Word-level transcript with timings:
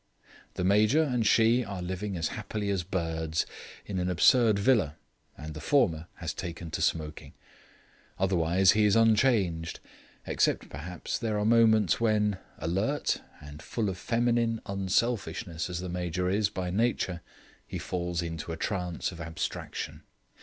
The 0.55 0.63
Major 0.63 1.03
and 1.03 1.27
she 1.27 1.63
are 1.63 1.79
living 1.83 2.17
as 2.17 2.29
happily 2.29 2.71
as 2.71 2.81
birds, 2.81 3.45
in 3.85 3.99
an 3.99 4.09
absurd 4.09 4.57
villa, 4.57 4.95
and 5.37 5.53
the 5.53 5.61
former 5.61 6.07
has 6.15 6.33
taken 6.33 6.71
to 6.71 6.81
smoking. 6.81 7.33
Otherwise 8.17 8.71
he 8.71 8.85
is 8.85 8.95
unchanged 8.95 9.79
except, 10.25 10.69
perhaps, 10.69 11.19
there 11.19 11.37
are 11.37 11.45
moments 11.45 12.01
when, 12.01 12.39
alert 12.57 13.21
and 13.41 13.61
full 13.61 13.89
of 13.89 13.97
feminine 13.99 14.59
unselfishness 14.65 15.69
as 15.69 15.81
the 15.81 15.87
Major 15.89 16.31
is 16.31 16.49
by 16.49 16.71
nature, 16.71 17.21
he 17.67 17.77
falls 17.77 18.23
into 18.23 18.51
a 18.51 18.57
trance 18.57 19.11
of 19.11 19.21
abstraction. 19.21 20.01